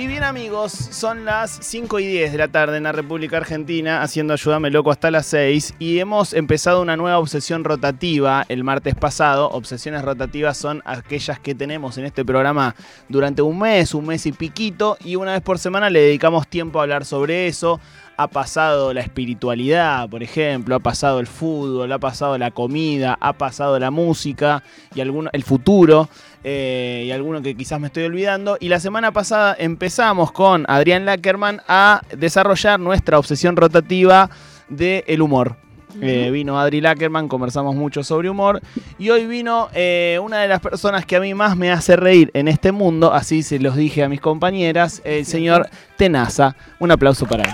[0.00, 4.00] Y bien amigos, son las 5 y 10 de la tarde en la República Argentina,
[4.00, 8.94] haciendo Ayúdame Loco hasta las 6 y hemos empezado una nueva obsesión rotativa el martes
[8.94, 9.50] pasado.
[9.50, 12.74] Obsesiones rotativas son aquellas que tenemos en este programa
[13.10, 16.78] durante un mes, un mes y piquito y una vez por semana le dedicamos tiempo
[16.78, 17.78] a hablar sobre eso.
[18.20, 23.32] Ha pasado la espiritualidad, por ejemplo, ha pasado el fútbol, ha pasado la comida, ha
[23.32, 24.62] pasado la música
[24.94, 26.10] y alguno, el futuro
[26.44, 28.58] eh, y alguno que quizás me estoy olvidando.
[28.60, 34.28] Y la semana pasada empezamos con Adrián Lackerman a desarrollar nuestra obsesión rotativa
[34.68, 35.56] del el humor.
[36.02, 38.60] Eh, vino Adri Lackerman, conversamos mucho sobre humor.
[38.98, 42.30] Y hoy vino eh, una de las personas que a mí más me hace reír
[42.34, 46.54] en este mundo, así se los dije a mis compañeras, el señor Tenaza.
[46.80, 47.50] Un aplauso para él.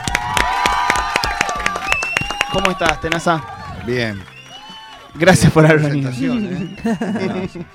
[2.56, 3.45] ¿Cómo estás, Tenaza?
[3.84, 4.19] Bien.
[5.15, 6.10] Gracias por haber venido.
[6.10, 7.48] ¿eh?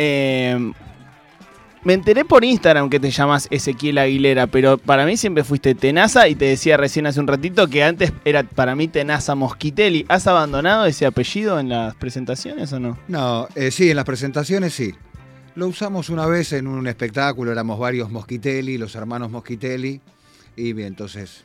[0.00, 0.72] Eh,
[1.82, 6.28] me enteré por Instagram que te llamas Ezequiel Aguilera, pero para mí siempre fuiste Tenaza
[6.28, 10.06] y te decía recién hace un ratito que antes era para mí Tenaza Mosquitelli.
[10.08, 12.98] ¿Has abandonado ese apellido en las presentaciones o no?
[13.08, 14.92] No, eh, sí, en las presentaciones sí.
[15.54, 20.00] Lo usamos una vez en un espectáculo, éramos varios Mosquitelli, los hermanos Mosquitelli,
[20.56, 21.44] y bien, entonces,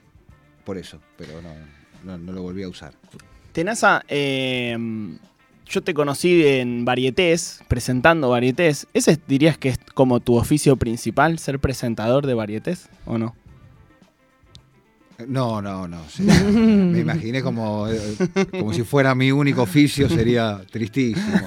[0.63, 2.93] por eso, pero no, no, no lo volví a usar.
[3.51, 4.77] Tenaza, eh,
[5.67, 8.87] yo te conocí en varietés, presentando varietés.
[8.93, 13.35] ¿Ese dirías que es como tu oficio principal, ser presentador de varietés o no?
[15.27, 16.03] No, no, no.
[16.09, 17.99] sería- me imaginé como, eh,
[18.51, 21.45] como si fuera mi único oficio, sería tristísimo.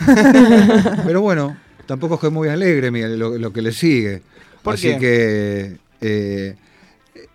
[1.05, 4.23] Pero bueno, tampoco es que muy alegre lo, lo que le sigue.
[4.62, 4.99] ¿Por Así qué?
[4.99, 5.77] que.
[6.01, 6.57] eh,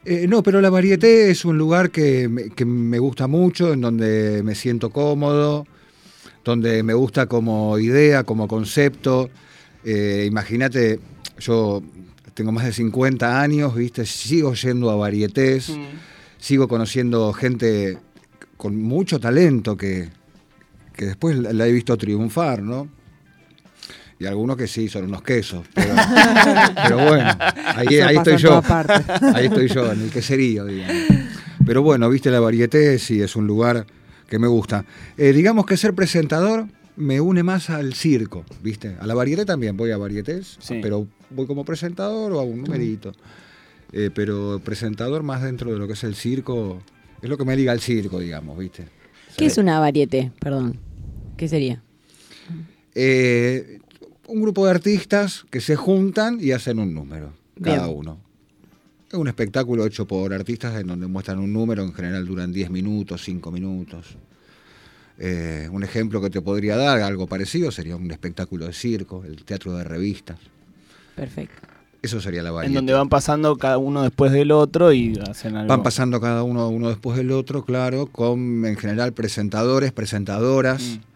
[0.05, 3.81] eh, no, pero la varieté es un lugar que me, que me gusta mucho, en
[3.81, 5.65] donde me siento cómodo,
[6.43, 9.29] donde me gusta como idea, como concepto.
[9.83, 10.99] Eh, Imagínate,
[11.39, 11.83] yo
[12.33, 14.05] tengo más de 50 años, ¿viste?
[14.05, 15.83] Sigo yendo a varietés Mm.
[16.39, 17.97] sigo conociendo gente
[18.57, 20.09] con mucho talento que,
[20.95, 22.87] que después la, la he visto triunfar, ¿no?
[24.21, 25.65] Y algunos que sí, son unos quesos.
[25.73, 25.95] Pero,
[26.83, 27.31] pero bueno,
[27.75, 28.61] ahí, ahí estoy yo.
[29.33, 30.95] Ahí estoy yo, en el queserío, digamos.
[31.65, 33.87] Pero bueno, viste, la varieté sí es un lugar
[34.29, 34.85] que me gusta.
[35.17, 36.67] Eh, digamos que ser presentador
[36.97, 38.95] me une más al circo, ¿viste?
[38.99, 40.79] A la varieté también, voy a varietés, Sí.
[40.83, 43.13] pero voy como presentador o a un numerito.
[43.91, 46.79] Eh, pero presentador más dentro de lo que es el circo,
[47.23, 48.85] es lo que me liga al circo, digamos, ¿viste?
[49.35, 50.31] ¿Qué es una varieté?
[50.39, 50.77] Perdón.
[51.37, 51.81] ¿Qué sería?
[52.93, 53.79] Eh,
[54.31, 57.97] un grupo de artistas que se juntan y hacen un número, cada Bien.
[57.97, 58.17] uno.
[59.09, 62.69] Es un espectáculo hecho por artistas en donde muestran un número, en general duran 10
[62.69, 64.15] minutos, 5 minutos.
[65.19, 69.43] Eh, un ejemplo que te podría dar, algo parecido, sería un espectáculo de circo, el
[69.43, 70.39] teatro de revistas.
[71.15, 71.67] Perfecto.
[72.01, 72.75] Eso sería la En variedad.
[72.75, 75.67] donde van pasando cada uno después del otro y hacen algo.
[75.67, 80.81] Van pasando cada uno uno después del otro, claro, con en general presentadores, presentadoras.
[80.81, 81.10] Mm.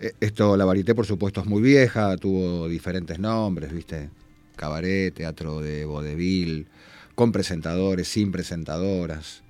[0.00, 4.10] Eh, Esto, la varieté, por supuesto, es muy vieja, tuvo diferentes nombres, ¿viste?
[4.56, 6.66] Cabaret, teatro de vodevil,
[7.14, 9.42] con presentadores, sin presentadoras.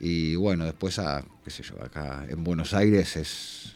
[0.00, 3.72] Y bueno, después, a, qué sé yo, acá en Buenos Aires es,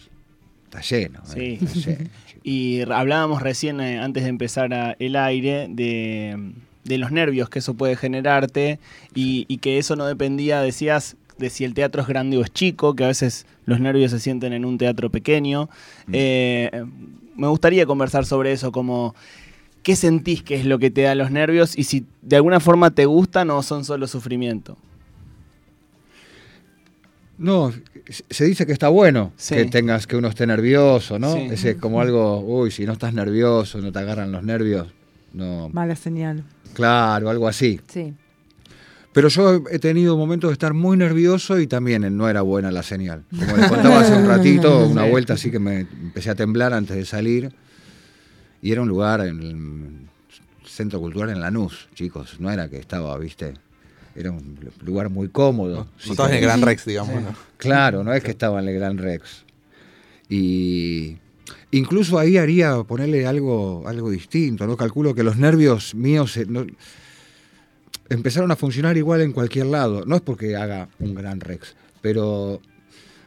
[0.65, 1.21] está lleno.
[1.37, 1.59] ¿eh?
[1.59, 1.65] Sí.
[1.65, 2.11] Está lleno.
[2.43, 6.53] Y hablábamos recién, eh, antes de empezar a- el aire, de,
[6.85, 8.79] de los nervios que eso puede generarte
[9.15, 12.53] y, y que eso no dependía, decías, de si el teatro es grande o es
[12.53, 15.69] chico, que a veces los nervios se sienten en un teatro pequeño.
[16.07, 16.13] Mm.
[16.13, 16.85] Eh,
[17.35, 19.15] me gustaría conversar sobre eso, como
[19.83, 22.91] qué sentís que es lo que te da los nervios y si de alguna forma
[22.91, 24.77] te gustan o son solo sufrimiento.
[27.39, 27.73] No,
[28.29, 29.55] se dice que está bueno Sí.
[29.55, 31.33] que tengas que uno esté nervioso, ¿no?
[31.33, 31.49] Sí.
[31.51, 34.89] Ese es como algo, uy, si no estás nervioso, no te agarran los nervios,
[35.33, 35.71] no.
[35.71, 36.45] Mala señal.
[36.75, 37.81] Claro, algo así.
[37.89, 38.13] Sí.
[39.13, 42.83] Pero yo he tenido momentos de estar muy nervioso y también no era buena la
[42.85, 43.25] señal.
[43.37, 46.97] Como les contaba hace un ratito, una vuelta así que me empecé a temblar antes
[46.97, 47.53] de salir.
[48.63, 52.37] Y era un lugar en el Centro Cultural en Lanús, chicos.
[52.39, 53.55] No era que estaba, viste.
[54.15, 55.89] Era un lugar muy cómodo.
[56.07, 56.43] No, estabas en el.
[56.45, 57.23] Gran Rex, digamos.
[57.23, 57.35] ¿no?
[57.57, 59.45] Claro, no es que estaba en el Gran Rex.
[60.29, 61.17] Y
[61.73, 64.77] incluso ahí haría ponerle algo, algo distinto, ¿no?
[64.77, 66.67] Calculo que los nervios míos eh, no-
[68.11, 70.05] empezaron a funcionar igual en cualquier lado.
[70.05, 72.61] No es porque haga un Gran Rex, pero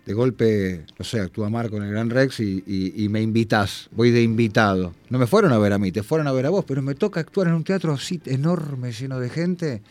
[0.05, 3.89] de golpe, no sé, actúa Marco en el Gran Rex y, y- y me invitas,
[3.91, 4.93] voy de invitado.
[5.09, 6.93] No me fueron a ver a mí, te fueron a ver a vos, pero me
[6.95, 9.81] toca actuar en un teatro así enorme, lleno de gente.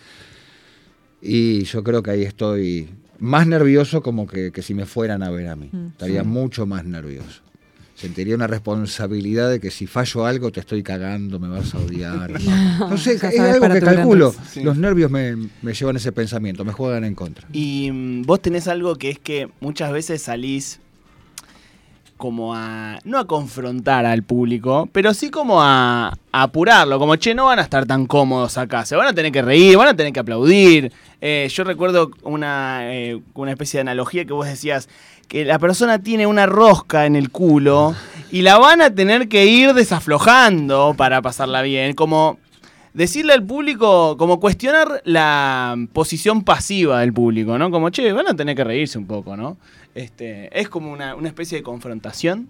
[1.21, 5.31] Y yo creo que ahí estoy más nervioso como que, que si me fueran a
[5.31, 5.69] ver a mí.
[5.73, 5.87] Mm.
[5.89, 7.41] Estaría mucho más nervioso.
[8.03, 12.33] Sentiría una responsabilidad de que si fallo algo te estoy cagando, me vas a odiar.
[12.81, 14.35] No sé, Ya es algo que calculo.
[14.51, 14.63] Sí.
[14.65, 17.47] Los nervios me, me llevan ese pensamiento, me juegan en contra.
[17.53, 20.81] Y mm, vos tenés algo que es que muchas veces salís
[22.17, 27.35] como a, no a confrontar al público, pero sí como a, a apurarlo, como, che,
[27.35, 29.97] no van a estar tan cómodos acá, se van a tener que reír, van a
[29.97, 30.93] tener que aplaudir.
[31.21, 34.89] Eh, yo recuerdo una, eh, una especie de analogía que vos decías,
[35.29, 37.95] que la persona tiene una rosca en el culo
[38.31, 42.39] y la van a tener que ir desaflojando para pasarla bien, como
[42.95, 47.71] decirle al público, como cuestionar la posición pasiva del público, ¿no?
[47.71, 49.57] Como, che, van a tener que reírse un poco, ¿no?
[49.95, 52.49] Este, es como una, una especie de confrontación.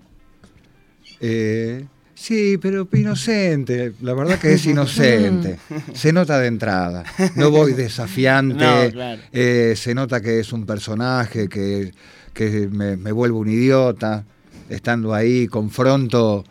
[1.20, 3.92] Eh, sí, pero inocente.
[4.00, 5.58] La verdad que es inocente.
[5.94, 7.04] Se nota de entrada.
[7.36, 8.64] No voy desafiante.
[8.64, 9.22] No, claro.
[9.32, 11.92] Eh, se nota que es un personaje, que,
[12.32, 14.24] que me, me vuelvo un idiota.
[14.68, 16.44] Estando ahí, confronto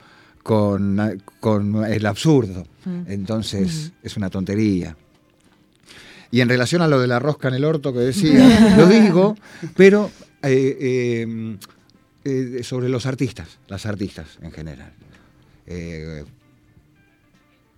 [0.43, 2.65] con, con el absurdo.
[3.07, 4.95] Entonces, es una tontería.
[6.31, 9.35] Y en relación a lo de la rosca en el orto que decía, lo digo,
[9.75, 10.09] pero
[10.41, 11.57] eh, eh,
[12.23, 14.93] eh, sobre los artistas, las artistas en general.
[15.73, 16.25] Eh,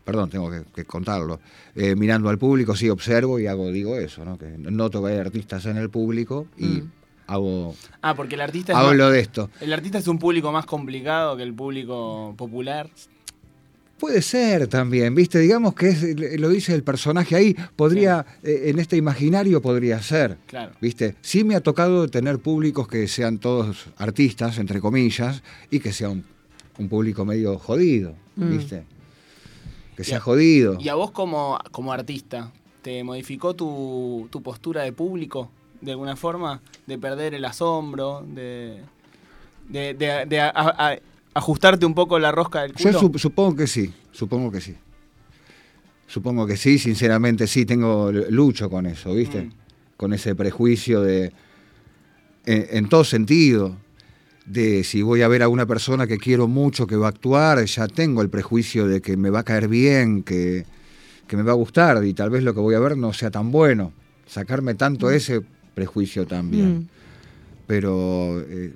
[0.04, 1.40] perdón, tengo que, que contarlo.
[1.76, 4.38] Eh, mirando al público, sí observo y hago, digo eso, ¿no?
[4.38, 6.92] Que noto que hay artistas en el público y Mm.
[7.28, 9.50] hago, Ah, porque el artista es hablo más- de esto.
[9.62, 12.90] el artista es un público más complicado que el público popular.
[13.98, 15.40] Puede ser también, ¿viste?
[15.40, 16.04] Digamos que es,
[16.38, 20.38] lo dice el personaje ahí, podría, eh, en este imaginario podría ser.
[20.48, 20.74] Claro.
[20.82, 21.16] ¿Viste?
[21.22, 25.42] Sí me ha tocado tener públicos que sean todos artistas, entre comillas,
[25.72, 26.26] y que sea un,
[26.80, 28.50] un público medio jodido, Mm.
[28.58, 28.84] ¿viste?
[29.96, 30.78] Que Y sea a- jodido.
[30.80, 36.16] Y a vos como, como artista, ¿te modificó tu, tu postura de público de alguna
[36.16, 36.62] forma?
[36.88, 38.82] De perder el asombro, de,
[39.70, 40.98] de, de- de a- a-
[41.36, 43.00] ajustarte un poco la rosca del Yo culo.
[43.02, 44.76] sup- supongo que sí, supongo que sí.
[46.08, 49.44] Supongo que sí, sinceramente sí, tengo lucho con eso, ¿viste?
[49.44, 49.52] Mm.
[49.98, 51.32] Con ese prejuicio de,
[52.46, 53.78] en, en todo sentido,
[54.46, 57.64] de si voy a ver a una persona que quiero mucho, que va a actuar,
[57.66, 60.66] ya tengo el prejuicio de que me va a caer bien, que,
[61.28, 63.32] que me va a gustar y tal vez lo que voy a ver no sea
[63.32, 63.94] tan bueno.
[64.28, 65.42] Sacarme tanto ese
[65.74, 66.78] prejuicio también.
[66.78, 66.88] Mm.
[67.68, 68.74] Pero eh,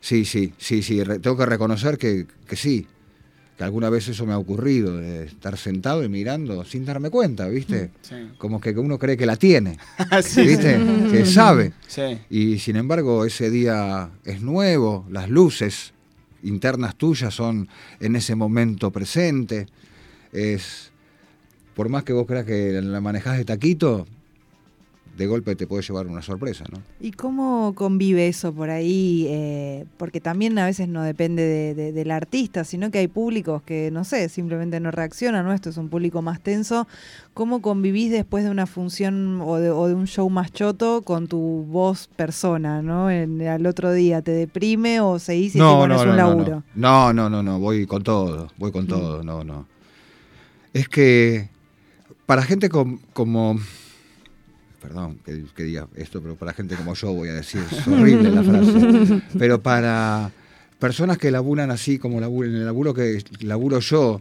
[0.00, 2.86] sí, sí, sí, sí, tengo que reconocer que, que sí,
[3.62, 7.46] que alguna vez eso me ha ocurrido, de estar sentado y mirando sin darme cuenta,
[7.48, 7.90] ¿viste?
[8.02, 8.16] Sí.
[8.36, 9.78] Como que uno cree que la tiene,
[10.24, 10.80] Sí, ¿viste?
[11.12, 11.72] Que sabe.
[11.86, 12.18] sí.
[12.28, 15.92] Y sin embargo ese día es nuevo, las luces
[16.42, 17.68] internas tuyas son
[18.00, 19.68] en ese momento presente.
[20.32, 20.90] Es,
[21.76, 24.08] por más que vos creas que la manejás de taquito,
[25.16, 26.78] de golpe te puede llevar una sorpresa, ¿no?
[26.98, 29.26] ¿Y cómo convive eso por ahí?
[29.28, 33.62] Eh, porque también a veces no depende de- de- del artista, sino que hay públicos
[33.62, 35.52] que, no sé, simplemente no reaccionan, ¿no?
[35.52, 36.88] Esto es un público más tenso.
[37.34, 41.26] ¿Cómo convivís después de una función o de, o de un show más choto con
[41.28, 41.38] tu
[41.68, 43.10] voz persona, ¿no?
[43.10, 46.62] En- al otro día, ¿te deprime o seguís y decís, bueno, es un laburo?
[46.74, 49.66] No, no, no, no, voy con todo, voy con todo, no, no.
[50.72, 51.50] Es que
[52.24, 53.58] para gente com- como,
[54.82, 58.30] perdón que, que diga esto, pero para gente como yo voy a decir, es horrible
[58.30, 60.30] la frase, pero para
[60.82, 64.20] personas que laburan así como laburo, en el laburo que laburo yo,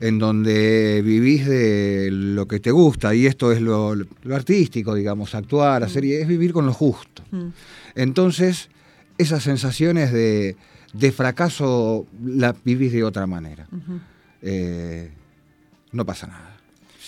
[0.00, 5.34] en donde vivís de lo que te gusta, y esto es lo, lo artístico, digamos,
[5.34, 7.22] actuar, hacer, y es vivir con lo justo.
[7.30, 7.48] Mm.
[7.94, 8.68] Entonces,
[9.16, 10.56] esas sensaciones de,
[10.92, 13.66] de fracaso las vivís de otra manera.
[14.42, 15.10] Eh,
[15.92, 16.55] no pasa nada.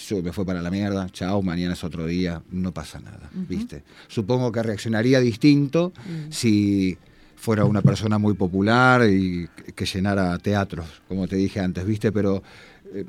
[0.08, 3.82] Yo me fue para la mierda, chao, mañana es otro día, no pasa nada, ¿viste?
[4.06, 5.92] Supongo que reaccionaría distinto
[6.30, 6.96] si
[7.36, 12.10] fuera una persona muy popular y que llenara teatros, como te dije antes, ¿viste?
[12.10, 12.42] Pero
[12.94, 13.04] eh,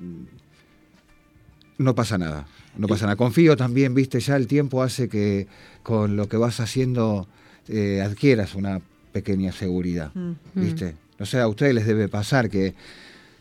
[1.78, 2.46] no pasa nada,
[2.78, 3.16] no pasa nada.
[3.16, 4.20] Confío también, ¿viste?
[4.20, 5.48] Ya el tiempo hace que
[5.84, 7.28] con lo que vas haciendo
[7.70, 8.82] eh, adquieras una
[9.14, 10.34] pequeña seguridad, Mm.
[10.56, 10.96] ¿viste?
[11.18, 12.74] No sé, a ustedes les debe pasar que,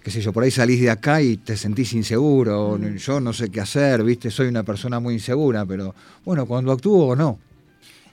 [0.08, 3.34] qué sé yo, por ahí salís de acá y te sentís inseguro, o yo no
[3.34, 4.30] sé qué hacer, ¿viste?
[4.30, 7.38] Soy una persona muy insegura, pero bueno, cuando actúo no.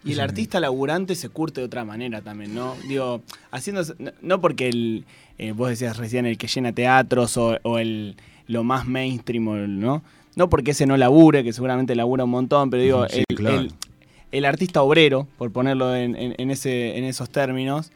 [0.04, 2.76] Y el artista laburante se curte de otra manera también, ¿no?
[2.90, 3.82] Digo, haciendo.
[4.22, 5.06] No, porque el.
[5.38, 10.04] eh, vos decías recién el que llena teatros o, o el lo más mainstream, ¿no?
[10.36, 13.62] No porque ese no labure, que seguramente labura un montón, pero digo, Sí, el, claro.
[13.62, 13.72] el-
[14.34, 17.92] el artista obrero, por ponerlo en, en- en ese, en esos términos,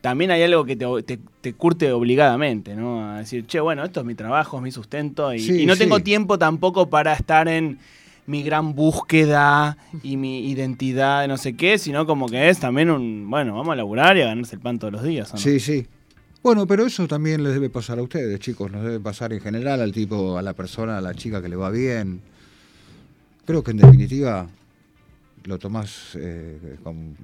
[0.00, 3.10] también hay algo que te, te- te curte obligadamente, ¿no?
[3.10, 5.76] A decir, che, bueno, esto es mi trabajo, es mi sustento, y, Sí, y no
[5.76, 7.78] tengo tiempo tampoco para estar en
[8.26, 12.90] mi gran búsqueda y mi identidad de no sé qué, sino como que es también
[12.90, 15.32] un, bueno, vamos a laburar y a ganarse el pan todos los días.
[15.36, 15.86] Sí, sí.
[16.42, 19.80] Bueno, pero eso también les debe pasar a ustedes, chicos, nos debe pasar en general
[19.82, 22.20] al tipo, a la persona, a la chica que le va bien.
[23.44, 24.46] Creo que en definitiva
[25.44, 27.14] lo tomás eh, con...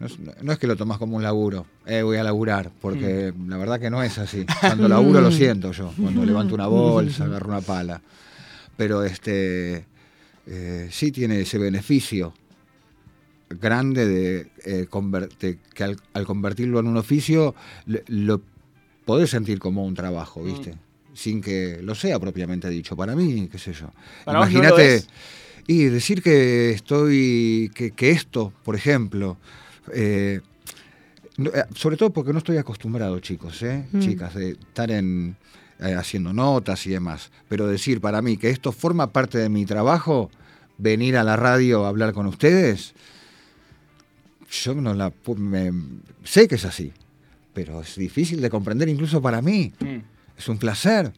[0.00, 3.34] No es, no es que lo tomás como un laburo, eh, voy a laburar, porque
[3.46, 4.46] la verdad que no es así.
[4.60, 8.00] Cuando laburo lo siento yo, cuando levanto una bolsa, agarro una pala.
[8.78, 9.84] Pero este
[10.46, 12.32] eh, sí tiene ese beneficio
[13.50, 14.86] grande de, eh,
[15.74, 17.54] que al, al convertirlo en un oficio
[17.86, 18.40] le- lo
[19.04, 20.74] podés sentir como un trabajo, ¿viste?
[21.14, 22.96] Sin que lo sea propiamente dicho.
[22.96, 23.90] Para mí, qué sé yo.
[24.26, 25.02] No Imagínate.
[25.66, 27.70] y decir que estoy.
[27.74, 29.36] que, que esto, por ejemplo.
[29.92, 30.40] Eh,
[31.38, 33.86] eh, sobre todo porque no estoy acostumbrado, chicos, ¿eh?
[33.92, 34.00] Mm.
[34.00, 35.36] chicas, de estar en,
[35.80, 37.30] eh, haciendo notas y demás.
[37.48, 40.30] Pero decir para mí que esto forma parte de mi trabajo,
[40.78, 42.94] venir a la radio a hablar con ustedes,
[44.64, 45.72] yo no la me-
[46.24, 46.92] sé que es así,
[47.54, 49.72] pero es difícil de comprender incluso para mí.
[49.80, 49.98] Mm.
[50.36, 51.12] Es un placer.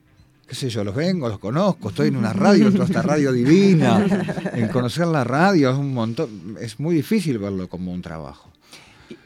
[0.47, 4.04] Qué sé yo, los vengo, los conozco, estoy en una radio, toda esta radio divina.
[4.54, 8.52] En conocer la radio es un montón, es muy difícil verlo como un trabajo.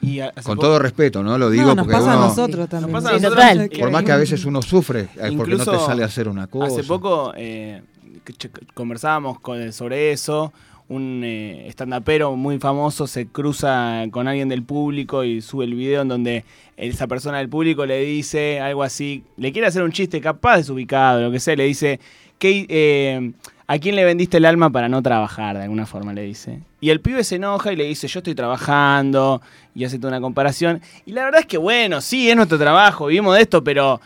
[0.02, 1.36] Y, y hace Con todo respeto, ¿no?
[1.38, 2.92] Lo digo no, nos porque pasa a uno, nosotros también.
[2.92, 3.68] Nos pasa a nosotros total.
[3.68, 6.06] que- por más que a veces uno sufre, eh, porque no te Incluso sale a
[6.06, 6.66] hacer una cosa.
[6.80, 7.82] Hace poco eh,
[8.24, 10.52] que conversábamos con- sobre eso.
[10.88, 16.02] Un eh, stand-upero muy famoso se cruza con alguien del público y sube el video
[16.02, 16.44] en donde
[16.76, 21.22] esa persona del público le dice algo así, le quiere hacer un chiste capaz desubicado,
[21.22, 21.98] lo que sea, le dice,
[22.38, 23.32] ¿qué, eh,
[23.66, 25.56] ¿a quién le vendiste el alma para no trabajar?
[25.56, 26.60] De alguna forma le dice.
[26.80, 29.42] Y el pibe se enoja y le dice, yo estoy trabajando,
[29.74, 30.80] y hace toda una comparación.
[31.04, 34.00] Y la verdad es que bueno, sí, es nuestro trabajo, vivimos de esto, pero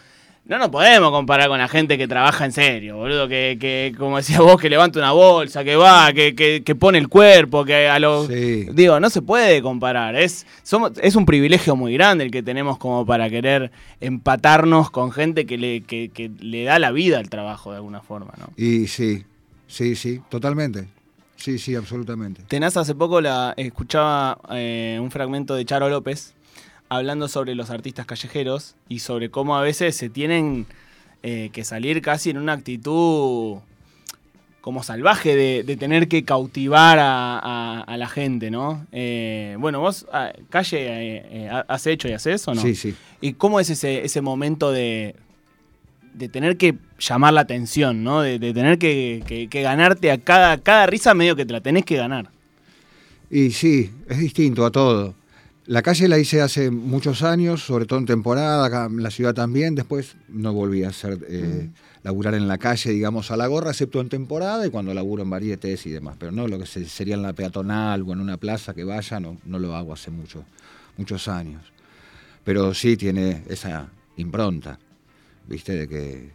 [0.46, 4.16] no nos podemos comparar con la gente que trabaja en serio, boludo, que, que como
[4.16, 7.88] decías vos, que levanta una bolsa, que va, que, que, que pone el cuerpo, que
[7.88, 8.26] a los...
[8.26, 8.66] Sí.
[8.72, 12.78] Digo, no se puede comparar, es, somos, es un privilegio muy grande el que tenemos
[12.78, 17.28] como para querer empatarnos con gente que le, que, que le da la vida al
[17.28, 18.46] trabajo de alguna forma, ¿no?
[18.56, 19.24] Y sí,
[19.70, 20.88] sí, sí, totalmente.
[21.36, 22.42] Sí, sí, absolutamente.
[22.48, 26.34] Tenás hace poco la escuchaba eh, un fragmento de Charo López
[26.90, 30.66] hablando sobre los artistas callejeros y sobre cómo a veces se tienen
[31.22, 33.58] eh, que salir casi en una actitud
[34.60, 38.86] como salvaje de, de tener que cautivar a, a- a la gente, ¿no?
[38.92, 42.60] Eh, bueno, vos, ah, Calle, ¿has hecho y haces o no?
[42.60, 42.94] Sí, sí.
[43.22, 45.16] ¿Y cómo es ese, ese momento de,
[46.14, 48.20] de tener que llamar la atención, ¿no?
[48.22, 51.60] De, de tener que, que- que ganarte a cada, cada risa medio que te la
[51.60, 52.30] tenés que ganar.
[53.30, 55.14] Y sí, es distinto a todo.
[55.66, 59.34] La calle la hice hace muchos años, sobre todo en temporada, acá en la ciudad
[59.34, 59.76] también.
[59.76, 61.68] Después no volví a hacer eh,
[62.02, 65.30] laburar en la calle, digamos, a la gorra, excepto en temporada y cuando laburo en
[65.30, 66.16] varietés y demás.
[66.18, 69.20] Pero no lo que se- sería en la peatonal o en una plaza que vaya,
[69.20, 70.44] no, no lo hago hace mucho,
[70.96, 71.62] muchos años.
[72.42, 73.86] Pero sí tiene esa
[74.16, 74.76] impronta,
[75.50, 75.74] ¿viste?
[75.74, 76.30] De que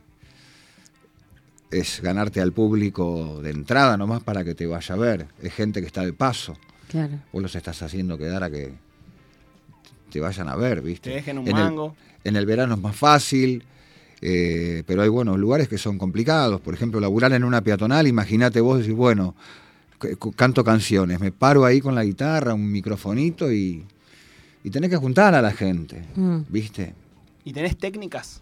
[1.71, 5.27] es ganarte al público de entrada nomás para que te vaya a ver.
[5.41, 6.55] Es gente que está de paso.
[6.89, 7.19] Claro.
[7.33, 8.73] Vos los estás haciendo quedar a que
[10.11, 11.09] te vayan a ver, ¿viste?
[11.09, 11.95] Te dejen un en el- mango.
[12.23, 13.63] en el verano es más fácil,
[14.21, 16.61] eh, pero hay buenos lugares que son complicados.
[16.61, 19.35] Por ejemplo, laburar en una peatonal, imagínate vos decir, bueno,
[20.35, 23.83] canto canciones, me paro ahí con la guitarra, un microfonito y,
[24.63, 26.41] y tenés que juntar a la gente, Mm.
[26.49, 26.93] ¿viste?
[27.43, 28.41] ¿Y tenés técnicas?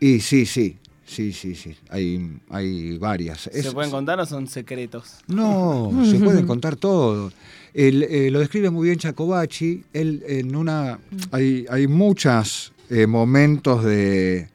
[0.00, 3.42] Y sí, sí, sí, sí, sí, hay, hay varias.
[3.42, 5.18] ¿Se Es- pueden contar o son secretos?
[5.26, 7.32] No, se pueden contar todo.
[7.72, 9.84] Eh, lo describe muy bien Chacobacci.
[9.92, 10.98] Él en una
[11.32, 12.72] hay, hay muchos
[13.08, 14.48] momentos de,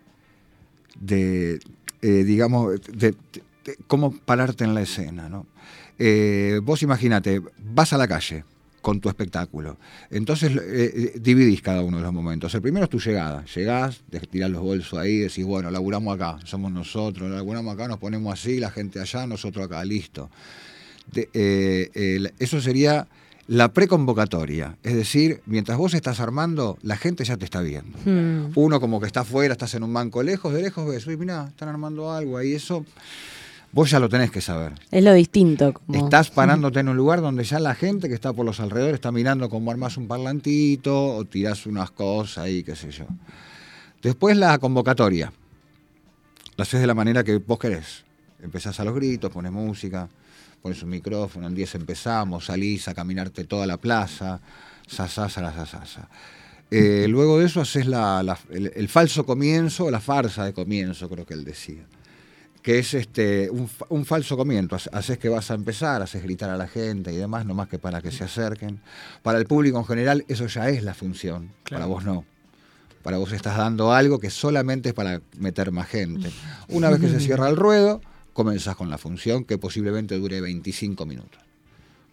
[0.99, 1.59] de
[2.01, 3.17] eh, digamos, de, de-
[3.65, 5.45] de cómo pararte en la escena, ¿no?
[5.97, 7.41] Eh, vos imagínate,
[7.73, 8.45] vas a la calle
[8.81, 9.77] con tu espectáculo.
[10.09, 10.59] Entonces eh,
[11.15, 12.53] eh, dividís cada uno de los momentos.
[12.55, 13.43] El primero es tu llegada.
[13.55, 17.97] Llegás, de- tirás los bolsos ahí, decís, bueno, laburamos acá, somos nosotros, laburamos acá, nos
[17.99, 20.29] ponemos así, la gente allá, nosotros acá, listo.
[21.11, 23.07] De- eh, eso sería
[23.47, 24.77] la preconvocatoria.
[24.83, 27.97] Es decir, mientras vos estás armando, la gente ya te está viendo.
[28.05, 28.51] Mm.
[28.53, 31.47] Uno como que está afuera, estás en un banco lejos, de lejos ves, uy, mirá,
[31.49, 32.85] están armando algo ahí, eso
[33.71, 34.73] vos ya lo tenés que saber.
[34.91, 35.73] Es lo distinto.
[35.73, 36.03] Como...
[36.05, 39.11] Estás parándote en un lugar donde ya la gente que está por los alrededores está
[39.11, 43.05] mirando cómo armás un parlantito o tirás unas cosas ahí, qué sé yo.
[44.01, 45.31] Después la convocatoria.
[46.57, 48.03] La haces de la manera que vos querés.
[48.41, 50.07] Empezás a los gritos, pones música,
[50.61, 54.39] pones un micrófono, en 10 empezamos, salís a caminarte toda la plaza,
[54.87, 56.09] sasasa, la sasasa.
[56.71, 60.53] Eh, luego de eso haces la- la- el, el falso comienzo, o la farsa de
[60.53, 61.83] comienzo, creo que él decía.
[62.61, 64.75] Que es este un, un falso comienzo.
[64.75, 67.67] Hace- Haces que vas a empezar, haces gritar a la gente y demás, no más
[67.69, 68.81] que para que se acerquen.
[69.23, 71.51] Para el público en general, eso ya es la función.
[71.63, 71.83] Claro.
[71.83, 72.25] Para vos no.
[73.03, 76.31] Para vos estás dando algo que solamente es para meter más gente.
[76.67, 78.01] Una vez que se cierra el ruedo,
[78.33, 81.41] comenzás con la función que posiblemente dure 25 minutos.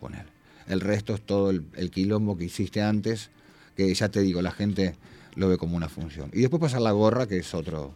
[0.00, 0.26] Ponele.
[0.68, 3.30] El resto es todo el, el quilombo que hiciste antes,
[3.76, 4.94] que ya te digo, la gente
[5.34, 6.30] lo ve como una función.
[6.32, 7.92] Y después pasa la gorra, que es otro,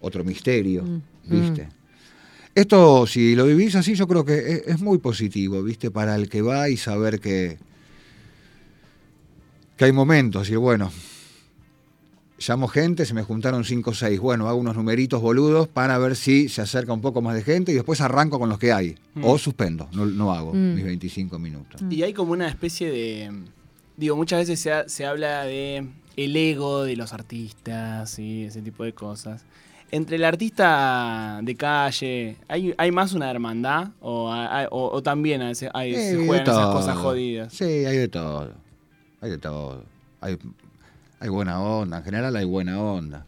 [0.00, 0.84] otro misterio,
[1.24, 1.68] ¿viste?
[2.54, 5.90] Esto, si lo vivís así, yo creo que es, es muy positivo, ¿viste?
[5.90, 7.58] Para el que va y saber que,
[9.76, 10.90] que hay momentos, y bueno,
[12.46, 16.16] llamo gente, se me juntaron cinco o seis, bueno, hago unos numeritos boludos para ver
[16.16, 18.96] si se acerca un poco más de gente y después arranco con los que hay.
[19.14, 19.24] Mm.
[19.24, 20.74] O suspendo, no, no hago Mm.
[20.74, 21.80] mis 25 minutos.
[21.90, 23.30] Y hay como una especie de.
[23.96, 28.60] Digo, muchas veces se, ha- se habla de el ego de los artistas y ese
[28.62, 29.44] tipo de cosas.
[29.92, 33.88] Entre el artista de calle, ¿hay, hay más una hermandad?
[34.00, 35.50] ¿O, hay- o- o también hay-
[35.94, 37.52] Eh, se juegan esas cosas jodidas?
[37.52, 38.52] Sí, hay de todo.
[39.20, 39.82] Hay de todo.
[40.20, 40.38] Hay,
[41.18, 43.26] hay buena onda, en general hay buena onda.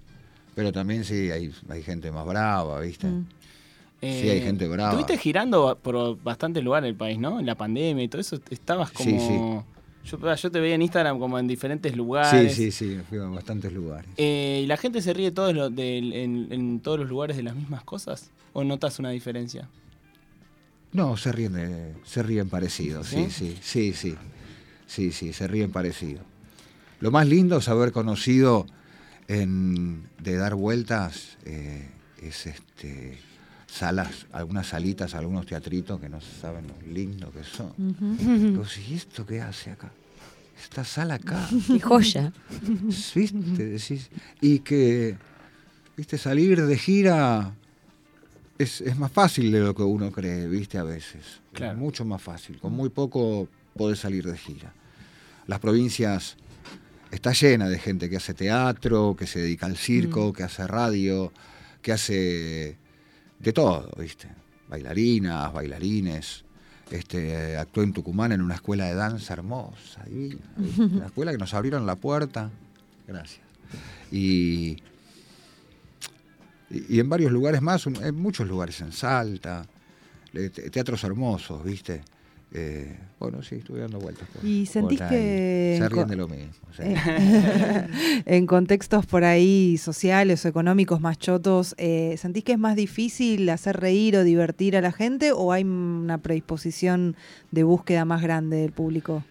[0.55, 3.07] Pero también sí, hay, hay gente más brava, ¿viste?
[3.09, 3.27] Mm.
[4.01, 4.91] Sí, hay gente brava.
[4.91, 7.41] Estuviste girando por bastantes lugares del país, ¿no?
[7.41, 8.39] En la pandemia y todo eso.
[8.51, 9.09] Estabas como.
[9.11, 9.39] Sí, sí.
[10.05, 12.55] Yo, yo te veía en Instagram como en diferentes Sí, lugares.
[12.57, 14.11] sí, sí, fui a bastantes lugares.
[14.17, 17.55] Eh, ¿Y la gente se ríe todos los en, en todos los lugares de las
[17.55, 18.31] mismas cosas?
[18.53, 19.69] ¿O notas una diferencia?
[20.93, 24.15] No, se ríen, de- se ríen parecidos, sí, sí, sí, sí,
[24.87, 26.21] sí, sí, se ríen parecido.
[27.01, 28.67] Lo más lindo es haber conocido
[29.29, 31.89] en, de dar vueltas eh,
[32.21, 33.19] es este
[33.73, 37.73] salas, algunas salitas, algunos teatritos que no saben lo lindo que son.
[37.79, 39.91] Digo, ¿y esto qué hace acá?
[40.63, 41.49] Esta sala acá.
[41.67, 42.33] Qué joya.
[43.15, 43.67] ¿Viste?
[43.67, 44.11] Decís,
[44.41, 45.17] y que,
[45.97, 47.55] viste, salir de gira
[48.59, 51.41] es, es más fácil de lo que uno cree, viste, a veces.
[51.55, 51.79] Claro.
[51.79, 52.59] Mucho más fácil.
[52.59, 54.75] Con muy poco podés salir de gira.
[55.47, 56.37] Las provincias
[57.11, 61.33] está llena de gente que hace teatro, que se dedica al circo, que hace radio,
[61.81, 62.77] que hace
[63.43, 64.29] de todo, viste.
[64.69, 66.45] Bailarinas, bailarines.
[66.91, 70.41] Este, actué en Tucumán en una escuela de danza hermosa, divina,
[70.79, 72.51] una escuela que nos abrieron la puerta.
[73.07, 73.41] Gracias.
[74.11, 74.77] Y,
[76.71, 79.67] y, en varios lugares más, en muchos lugares, en Salta,
[80.33, 82.03] te- teatros hermosos, ¿viste?
[82.55, 84.29] Eh, bueno, sí, estuve dando vueltas.
[84.29, 86.53] por- ¿Y sentís por que Se en ríen de lo mismo.
[86.77, 86.83] sí.
[86.85, 92.77] Eh, en contextos por ahí sociales o económicos más chotos, eh, ¿sentís que es más
[92.77, 97.17] difícil hacer reír o divertir a la gente o hay una predisposición
[97.53, 99.25] de búsqueda más grande del público?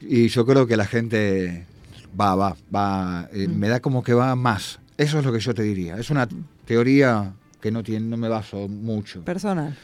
[0.00, 1.66] Y yo creo que la gente
[2.18, 3.58] va, va, va, eh, Mm.
[3.58, 4.78] me da como que va más.
[4.96, 5.96] Eso es lo que yo te diría.
[5.96, 6.28] Es una
[6.66, 9.76] teoría que no, tiene, no me baso mucho, Personal.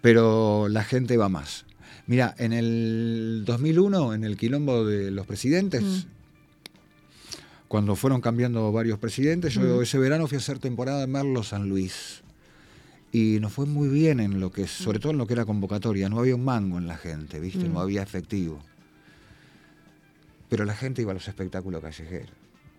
[0.00, 1.64] pero la gente va más.
[2.06, 6.02] Mira, en el 2001, en el quilombo de los presidentes, Mm.
[7.68, 9.82] cuando fueron cambiando varios presidentes, yo Mm.
[9.82, 12.22] ese verano fui a hacer temporada en Merlo San Luis.
[13.12, 16.08] Y nos fue muy bien en lo que, sobre todo en lo que era convocatoria.
[16.08, 17.68] No había un mango en la gente, ¿viste?
[17.68, 17.72] Mm.
[17.72, 18.60] No había efectivo.
[20.48, 22.30] Pero la gente iba a los espectáculos callejeros.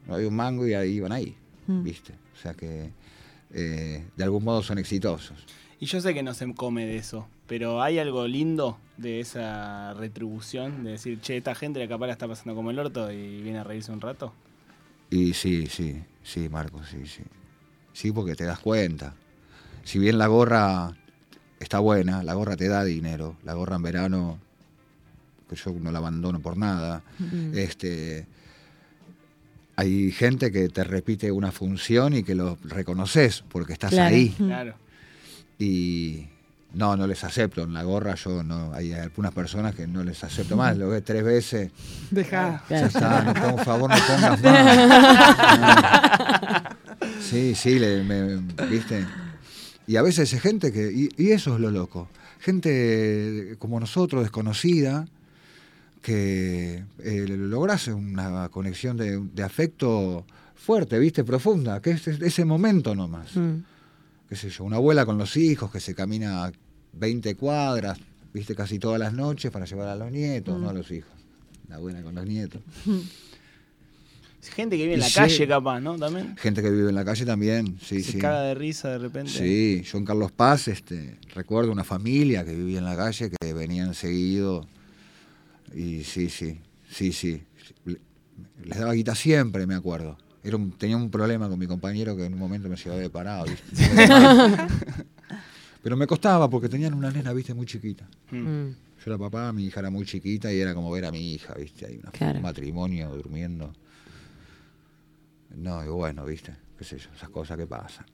[0.07, 1.35] No había un mango y ahí iban ahí,
[1.67, 1.83] Mm.
[1.83, 2.13] ¿viste?
[2.37, 2.91] O sea que
[3.53, 5.37] eh, de algún modo son exitosos.
[5.81, 9.93] Y yo sé que no se come de eso, pero ¿hay algo lindo de esa
[9.95, 10.83] retribución?
[10.83, 13.57] De decir, che, esta gente la capaz la está pasando como el orto y viene
[13.57, 14.31] a reírse un rato.
[15.09, 17.23] Y sí, sí, sí, Marco, sí, sí.
[17.93, 19.15] Sí, porque te das cuenta.
[19.83, 20.95] Si bien la gorra
[21.59, 23.35] está buena, la gorra te da dinero.
[23.43, 24.37] La gorra en verano,
[25.49, 27.01] que yo no la abandono por nada.
[27.17, 27.57] Mm.
[27.57, 28.27] Este,
[29.75, 34.15] hay gente que te repite una función y que lo reconoces porque estás Claro.
[34.15, 34.29] ahí.
[34.37, 34.75] Claro.
[35.63, 36.27] Y
[36.73, 37.63] no, no les acepto.
[37.63, 38.73] En la gorra yo no.
[38.73, 40.75] Hay algunas personas que no les acepto más.
[40.77, 41.71] Lo ves tres veces.
[42.09, 42.63] Deja.
[42.69, 44.41] Ya está, no, por favor, no pongas
[45.71, 46.61] más.
[47.21, 49.05] Sí, sí, le- me- ¿viste?
[49.87, 52.07] Y a veces es gente que, y, y eso es lo loco,
[52.39, 55.05] gente como nosotros, desconocida,
[56.01, 61.23] que eh, logras una conexión de, de afecto fuerte, ¿viste?
[61.23, 63.35] Profunda, que es ese momento nomás.
[63.35, 63.55] Mm.
[64.31, 66.49] Qué sé yo, una abuela con los hijos que se camina
[66.93, 67.99] 20 cuadras,
[68.33, 68.55] ¿viste?
[68.55, 71.11] Casi todas las noches para llevar a los nietos, no a los hijos.
[71.67, 72.61] La abuela con los nietos.
[74.55, 75.15] Gente que vive en la sí.
[75.15, 75.97] calle capaz, ¿no?
[75.99, 76.37] También.
[76.37, 78.17] Gente que vive en la calle también, sí, se sí.
[78.19, 79.31] caga de risa de repente.
[79.31, 83.53] Sí, yo en Carlos Paz este, recuerdo una familia que vivía en la calle que
[83.53, 84.65] venían seguido
[85.75, 86.57] y sí, sí,
[86.89, 87.43] sí, sí.
[87.83, 87.99] Le-
[88.63, 90.17] Les daba guita siempre, me acuerdo.
[90.43, 93.09] Era un- tenía un problema con mi compañero que en un momento me llevaba de
[93.09, 93.45] parado.
[93.45, 93.67] ¿viste?
[95.83, 98.07] Pero me costaba porque tenían una nena, viste, muy chiquita.
[98.31, 98.69] Mm.
[98.69, 98.75] Yo
[99.07, 101.87] era papá, mi hija era muy chiquita y era como ver a mi hija, viste,
[101.87, 102.37] hay una- Claro.
[102.37, 103.73] un matrimonio durmiendo.
[105.55, 108.05] No, y bueno, viste, qué sé yo, esas cosas que pasan.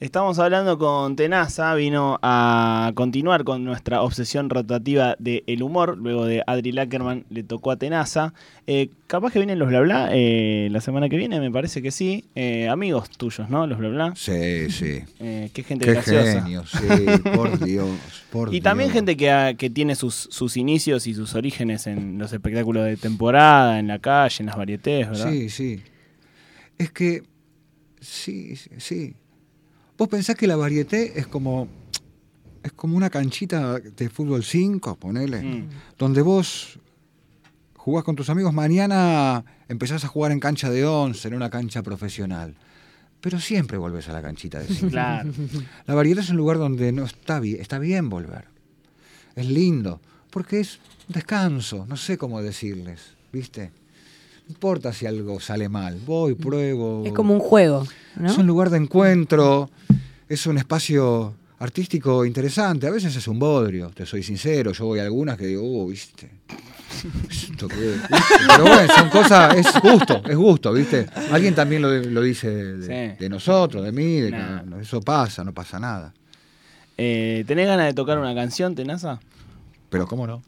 [0.00, 5.98] Estamos hablando con Tenaza, vino a continuar con nuestra obsesión rotativa del humor.
[5.98, 8.32] Luego de Adri Lackerman le tocó a Tenaza.
[8.68, 11.90] Eh, capaz que vienen los bla bla eh, la semana que viene, me parece que
[11.90, 12.26] sí.
[12.36, 13.66] Eh, amigos tuyos, ¿no?
[13.66, 14.12] Los bla bla.
[14.14, 15.00] Sí, sí.
[15.18, 16.42] Eh, qué gente Qué graciosa.
[16.42, 17.88] genio, sí, por Dios,
[18.30, 22.18] por Y también gente que, ha- que tiene sus, sus inicios y sus orígenes en
[22.20, 25.32] los espectáculos de temporada, en la calle, en las varietés, ¿verdad?
[25.32, 25.82] Sí, sí.
[26.78, 27.24] Es que,
[28.00, 29.14] sí, sí, sí.
[29.98, 31.68] Vos pensás que la varieté es como,
[32.62, 35.68] es como una canchita de fútbol 5, ponele, Mm.
[35.98, 36.78] donde vos
[37.76, 41.82] jugás con tus amigos, mañana empezás a jugar en cancha de 11, en una cancha
[41.82, 42.54] profesional.
[43.20, 44.90] Pero siempre volvés a la canchita de 5.
[44.90, 45.30] Claro.
[45.86, 48.44] La variedad es un lugar donde no está bien, está bien volver.
[49.34, 53.00] Es lindo, porque es un descanso, no sé cómo decirles,
[53.32, 53.72] ¿viste?
[54.46, 57.02] No importa si algo sale mal, voy, pruebo.
[57.04, 57.84] Es como un juego,
[58.16, 58.30] ¿no?
[58.30, 59.68] Es un lugar de encuentro,
[60.28, 62.86] es un espacio artístico interesante.
[62.86, 64.72] A veces es un bodrio, te soy sincero.
[64.72, 66.30] Yo voy a algunas que digo, uh, viste.
[67.30, 68.08] Esto que- ¿viste?
[68.48, 71.06] Pero bueno, son cosas, es gusto, es gusto, ¿viste?
[71.30, 73.16] Alguien también lo, lo dice de, Sí.
[73.22, 74.80] de nosotros, de mí, de que Nah.
[74.80, 76.14] eso pasa, no pasa nada.
[76.96, 79.20] Eh, ¿Tenés ganas de tocar una canción, Tenaza?
[79.90, 80.42] Pero ¿cómo no?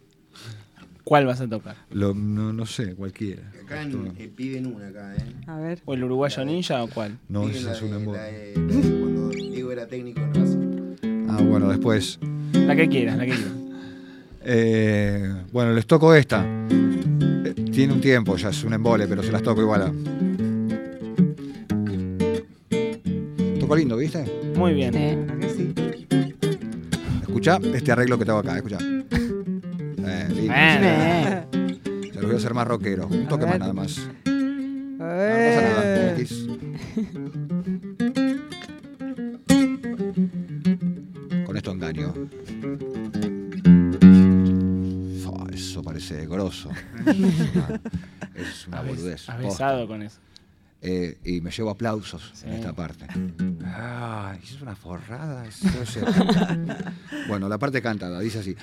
[1.04, 1.76] ¿Cuál vas a tocar?
[1.90, 3.42] Lo- no, no sé, cualquiera.
[3.64, 5.24] Acá en, eh, piden una acá, ¿eh?
[5.46, 5.80] A ver.
[5.84, 7.18] ¿O el uruguayo ninja o cuál?
[7.28, 8.99] No, la es un de- embo- la de- la de Cuando
[9.70, 10.96] Diego era técnico en Racing.
[11.28, 12.18] Ah, bueno, después.
[12.52, 13.52] La que quieras, la que quieras.
[14.42, 16.44] Eh, bueno, les toco esta.
[16.44, 19.82] Eh, Tiene un tiempo, ya es un embole, pero se las toco igual.
[19.82, 19.92] a-
[23.60, 24.24] Toco lindo, ¿viste?
[24.56, 24.92] Muy bien.
[25.56, 25.72] Sí.
[27.22, 28.78] Escucha este arreglo que tengo acá, escucha.
[28.80, 30.52] Eh, lindo.
[30.56, 31.44] Eh,
[32.12, 33.06] Se los voy a hacer más rockero.
[33.06, 34.00] Un toque más nada más.
[48.34, 49.28] Es una, boludez.
[49.28, 49.48] Has posta.
[49.48, 50.18] besado con eso.
[50.82, 52.46] Eh, y me llevo aplausos Sí.
[52.46, 53.06] en esta parte.
[53.66, 55.44] Ay, es una forrada.
[55.46, 56.00] es- no sé.
[57.28, 58.56] bueno, la parte cantada dice así.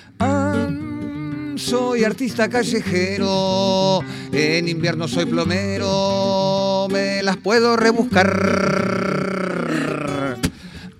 [1.56, 4.00] Soy artista callejero,
[4.32, 8.28] en invierno soy plomero, me las puedo rebuscar.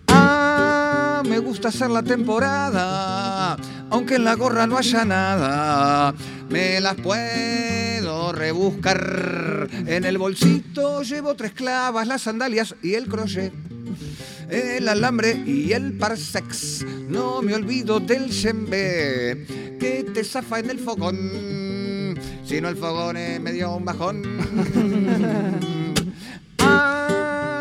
[0.08, 3.56] Ah, me gusta hacer la temporada,
[3.90, 6.14] aunque en la gorra no haya nada.
[6.48, 9.68] Me las puedo rebuscar.
[9.86, 13.52] En el bolsito llevo tres clavas, las sandalias y el crochet.
[14.48, 16.84] El alambre y el parsex.
[17.08, 22.18] No me olvido del yembe que te zafa en el fogón.
[22.44, 24.22] Si no el fogón eh, me dio un bajón.
[26.60, 26.97] Ah,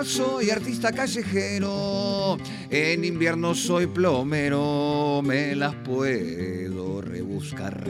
[0.07, 2.37] soy artista callejero.
[2.69, 5.21] En invierno soy plomero.
[5.23, 7.83] Me las puedo rebuscar.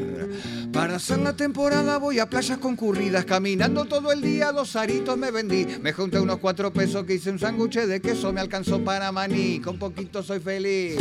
[0.74, 3.26] Para hacer la temporada voy a playas concurridas.
[3.26, 5.68] Caminando todo el día, dos aritos me vendí.
[5.82, 8.34] Me junté unos cuatro pesos que hice un sándwich de queso.
[8.34, 9.60] Me alcanzó para maní.
[9.60, 10.98] Con poquito soy feliz.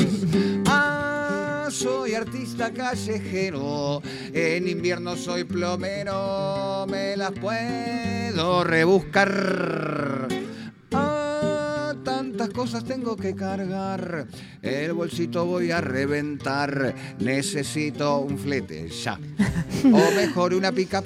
[0.67, 4.03] Ah, soy artista callejero.
[4.33, 6.87] En invierno soy plomero.
[6.89, 10.16] Me las puedo rebuscar.
[12.55, 14.27] Cosas tengo que cargar.
[14.63, 16.95] El bolsito voy a reventar.
[17.21, 19.19] Necesito un flete ya.
[19.85, 21.05] O mejor una pickup.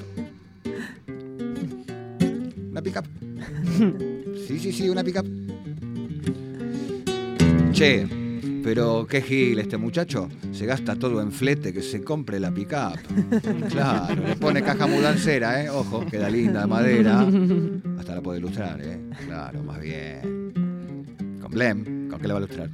[2.71, 3.05] Una pickup.
[4.47, 5.27] Sí, sí, sí, una pickup.
[7.73, 8.07] Che,
[8.63, 10.29] pero qué gil este muchacho.
[10.53, 12.97] Se gasta todo en flete, que se compre la pickup.
[13.69, 15.69] Claro, le pone caja mudancera, ¿eh?
[15.69, 17.27] Ojo, queda linda de madera.
[17.99, 19.01] Hasta la puede ilustrar, ¿eh?
[19.27, 20.40] Claro, más bien.
[21.51, 22.71] Con Blem, ¿con qué le va a ilustrar?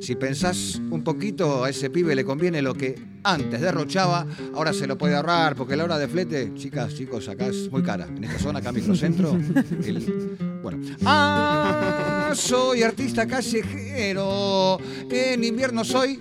[0.00, 4.24] Si pensás un poquito, a ese pibe le conviene lo que antes derrochaba,
[4.54, 7.82] ahora se lo puede ahorrar, porque la hora de flete, chicas, chicos, acá es muy
[7.82, 8.06] cara.
[8.06, 9.32] En esta zona, acá microcentro,
[9.84, 10.78] el- bueno.
[11.04, 14.78] Ah, soy artista callejero,
[15.10, 16.20] en invierno soy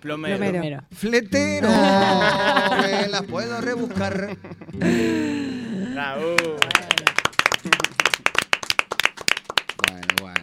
[0.00, 0.82] Plomero.
[0.92, 1.68] Fletero,
[2.80, 4.36] me las puedo rebuscar.
[5.92, 6.36] Bravo.
[9.88, 10.42] Bueno, bueno,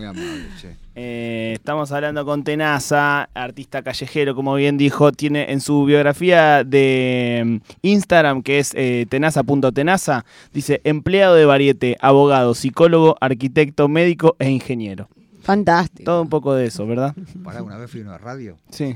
[0.00, 0.76] muy amable, che.
[0.94, 7.42] Eh, estamos hablando con Tenaza, artista callejero, como bien dijo, tiene en su biografía de
[7.44, 14.50] mm, Instagram, que es eh, tenaza.tenaza, dice empleado de variete, abogado, psicólogo, arquitecto, médico e
[14.50, 15.08] ingeniero.
[15.42, 16.04] Fantástico.
[16.04, 17.14] Todo un poco de eso, ¿verdad?
[17.44, 18.56] Pará, una vez fui a una radio.
[18.70, 18.94] Sí.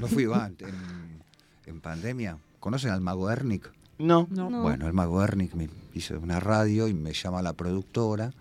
[0.00, 1.22] No fui antes, en,
[1.66, 2.38] en pandemia.
[2.60, 3.72] ¿Conocen al mago Ernick?
[3.98, 4.26] No.
[4.30, 4.50] No.
[4.50, 4.62] No.
[4.62, 8.32] Bueno, el mago Ernick me hizo una radio y me llama la productora.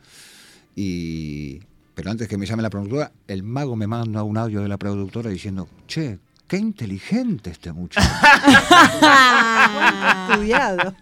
[0.75, 1.61] Y.
[1.95, 4.77] Pero antes que me llame la productora, el mago me manda un audio de la
[4.77, 8.07] productora diciendo, che, qué inteligente este muchacho.
[10.31, 10.93] Estudiado.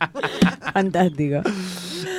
[0.73, 1.41] Fantástico.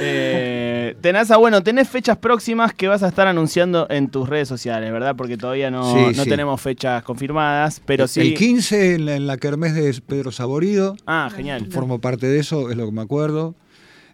[0.02, 4.90] Eh, Tenaza, bueno, tenés fechas próximas que vas a estar anunciando en tus redes sociales,
[4.92, 5.14] ¿verdad?
[5.16, 6.30] Porque todavía no, Sí, no sí.
[6.30, 8.20] tenemos fechas confirmadas, pero sí.
[8.20, 10.96] El 15 en la, en la Kermés de Pedro Saborido.
[11.06, 11.66] Ah, genial.
[11.70, 13.54] Formo parte de eso, es lo que me acuerdo.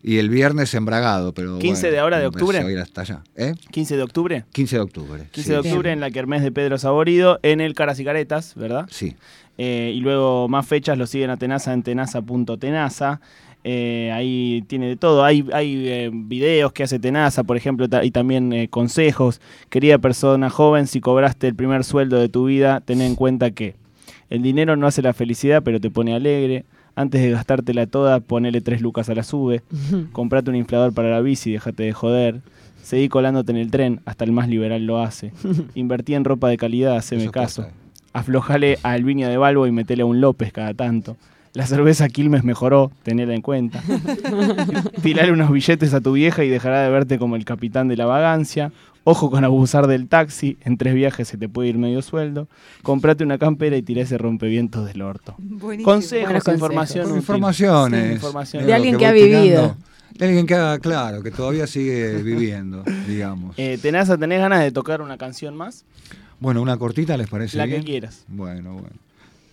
[0.02, 2.62] Y el viernes en Bragado, pero 15 bueno, de ahora de octubre.
[2.62, 3.22] va a ir hasta allá.
[3.34, 3.54] ¿Eh?
[3.70, 4.44] 15 de octubre.
[4.52, 5.22] 15 de octubre.
[5.32, 5.50] 15 sí.
[5.50, 8.86] de octubre en la Kermés de Pedro Saborido, en el Caras y Caretas, ¿verdad?
[8.90, 9.16] Sí.
[9.58, 13.20] Eh, y luego más fechas lo siguen a Tenaza en tenaza.tenaza.
[13.68, 15.24] Eh, ahí tiene de todo.
[15.24, 19.40] Hay, hay eh, videos que hace Tenaza, por ejemplo, ta- y también eh, consejos.
[19.70, 23.74] Querida persona joven, si cobraste el primer sueldo de tu vida, ten en cuenta que
[24.30, 26.64] el dinero no hace la felicidad, pero te pone alegre.
[26.96, 29.62] Antes de gastártela toda, ponele tres lucas a la sube.
[30.12, 32.40] Comprate un inflador para la bici, déjate de joder.
[32.82, 35.32] Seguí colándote en el tren, hasta el más liberal lo hace.
[35.74, 37.66] Invertí en ropa de calidad, haceme Eso caso.
[38.14, 41.18] Aflojale al Viña de Balbo y metele a un López cada tanto.
[41.56, 43.82] La cerveza Quilmes mejoró, tenela en cuenta.
[45.02, 48.04] Tirale unos billetes a tu vieja y dejará de verte como el capitán de la
[48.06, 48.72] vagancia.
[49.04, 52.48] Ojo con abusar del taxi, en tres viajes se te puede ir medio sueldo.
[52.82, 55.34] Comprate una campera y tirá ese rompevientos del orto.
[55.38, 55.92] Buenísimo.
[55.92, 56.52] Consejos, consejos.
[56.60, 57.16] información.
[57.16, 58.20] Informaciones.
[58.50, 59.42] Sí, De alguien que ha vivido.
[59.42, 59.76] tirando.
[60.12, 63.54] De alguien que ha, claro, que todavía sigue viviendo, digamos.
[63.58, 65.84] Eh, Tenaza, ¿tenés ganas de tocar una canción más?
[66.40, 67.80] Bueno, una cortita, ¿les parece La bien?
[67.80, 68.24] que quieras.
[68.28, 68.96] Bueno, bueno.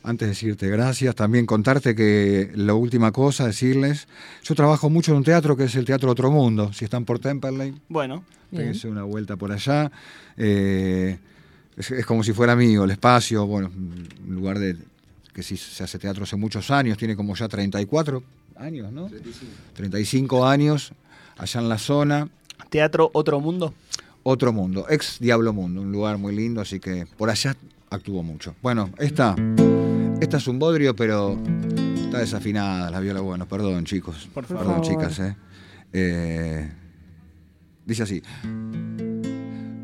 [0.03, 4.07] Antes de decirte gracias, también contarte que la última cosa, decirles,
[4.43, 6.73] yo trabajo mucho en un teatro que es el Teatro Otro Mundo.
[6.73, 9.89] Si están por Temperley, Bueno, péguense una vuelta por allá.
[10.35, 11.17] Eh,
[11.77, 14.75] es, es como si fuera mío el espacio, bueno, un lugar de
[15.33, 18.23] que sí se hace teatro hace muchos años, tiene como ya 34
[18.57, 19.09] años, ¿no?
[19.73, 20.93] 35 años,
[21.37, 22.29] allá en la zona.
[22.69, 23.73] Teatro Otro Mundo.
[24.23, 27.55] Otro Mundo, ex Diablo Mundo, un lugar muy lindo, así que por allá
[27.89, 28.55] actuó mucho.
[28.61, 29.35] Bueno, esta,
[30.23, 31.37] esta es un bodrio, pero
[31.95, 33.21] está desafinada la viola.
[33.21, 34.29] Bueno, perdón, chicos.
[34.33, 34.81] Por perdón, favor.
[34.81, 35.35] chicas, ¿eh?
[35.91, 36.71] Eh,
[37.85, 38.23] Dice así.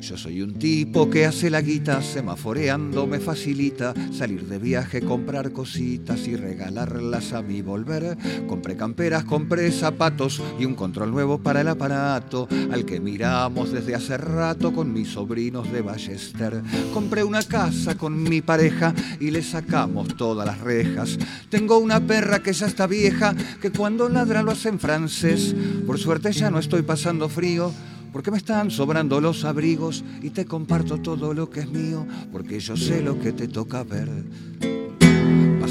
[0.10, 5.52] Yo soy un tipo que hace la guita, semaforeando me facilita salir de viaje, comprar
[5.52, 8.18] cositas y regalarlas a mi volver.
[8.48, 13.94] Compré camperas, compré zapatos y un control nuevo para el aparato al que miramos desde
[13.94, 16.64] hace rato con mis sobrinos de Ballester.
[16.92, 21.20] Compré una casa con mi pareja y le sacamos todas las rejas.
[21.50, 25.56] Tengo una perra que ya está vieja, que cuando ladra lo hace en francés.
[25.86, 27.72] Por suerte ya no estoy pasando frío
[28.12, 32.60] porque me están sobrando los abrigos y te comparto todo lo que es mío, porque
[32.60, 34.10] yo sé lo que te toca ver.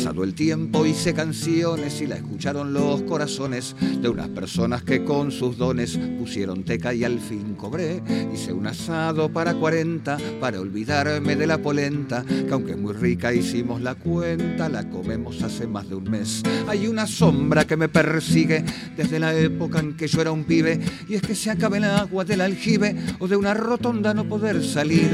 [0.08, 5.58] El tiempo hice canciones y la escucharon los corazones de unas personas que con sus
[5.58, 8.02] dones pusieron teca y al fin cobré.
[8.32, 13.82] Hice un asado para 40 para olvidarme de la polenta, que aunque muy rica hicimos
[13.82, 16.42] la cuenta, la comemos hace más de un mes.
[16.66, 18.64] Hay una sombra que me persigue
[18.96, 21.84] desde la época en que yo era un pibe y es que se acaba el
[21.84, 25.10] agua del aljibe o de una rotonda no poder salir.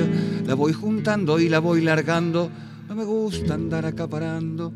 [0.47, 2.51] La voy juntando y la voy largando.
[2.95, 4.73] No me gusta andar acaparando,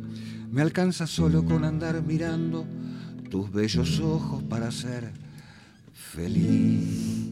[0.50, 2.64] me alcanza solo con andar mirando
[3.31, 5.12] tus bellos ojos para ser
[5.92, 7.28] feliz.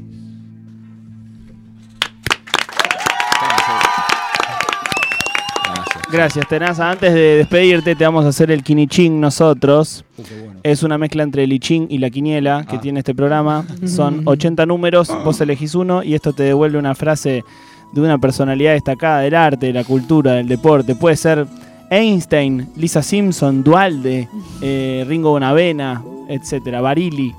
[6.12, 6.46] Gracias.
[6.48, 6.88] Tenaza.
[6.90, 10.04] Antes de despedirte, te vamos a hacer el quinichín nosotros.
[10.16, 10.60] Bueno.
[10.62, 12.80] Es una mezcla entre el lichín y la quiniela que Ah.
[12.80, 13.64] tiene este programa.
[13.86, 17.44] Son 80 números, vos elegís uno y esto te devuelve una frase
[17.92, 20.94] de una personalidad destacada del arte, de la cultura, del deporte.
[20.94, 21.46] Puede ser
[21.90, 24.28] Einstein, Lisa Simpson, Dualde,
[24.60, 27.32] eh, Ringo Bonavena, etcétera, Barili.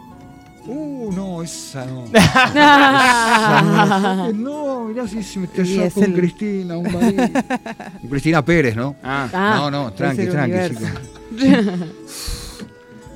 [0.65, 2.03] Uh, no, esa no.
[2.13, 4.33] Esa no.
[4.33, 7.31] No, mirá si se me te el- Cristina, un Barili.
[8.09, 8.95] Cristina Pérez, ¿no?
[9.03, 10.89] Ah, Ah, no, no, tranqui, tranqui, chicos.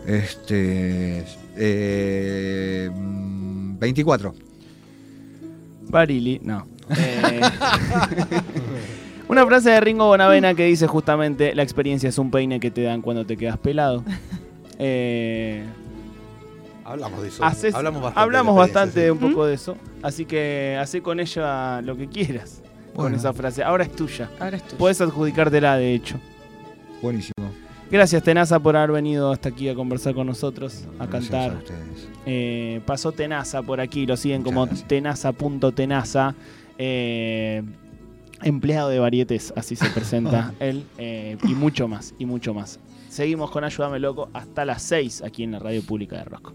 [0.08, 1.26] Este.
[1.56, 4.34] Eh, mm, 24.
[5.90, 6.66] Barili, no.
[6.98, 7.42] Eh,
[9.28, 12.82] una frase de Ringo Bonavena que dice justamente, la experiencia es un peine que te
[12.84, 14.04] dan cuando te quedas pelado.
[14.80, 15.64] Eh,
[16.84, 17.44] Hablamos de eso.
[17.44, 18.20] haces- hablamos bastante.
[18.22, 19.78] hablamos de bastante un poco de eso.
[20.02, 22.62] Así que hacé con ella lo que quieras.
[22.94, 23.18] Con Bueno.
[23.18, 23.64] esa frase.
[23.64, 24.30] Ahora es tuya.
[24.40, 24.78] Ahora es tuyo.
[24.78, 26.18] Puedes adjudicártela, de hecho.
[27.02, 27.34] Buenísimo.
[27.90, 31.52] Gracias, Tenaza, por haber venido hasta aquí a conversar con nosotros, a Gracias cantar.
[31.52, 32.08] a ustedes.
[32.26, 36.34] Eh, pasó Tenaza por aquí, lo siguen Muchas como tenaza.tenaza.
[36.84, 37.62] eh,
[38.42, 42.80] empleado de varietes, así se presenta él, eh, y mucho más, y mucho más.
[43.08, 46.54] Seguimos con Ayúdame Loco hasta las 6 aquí en la Radio Pública de Rosco.